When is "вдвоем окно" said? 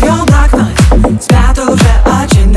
0.00-0.66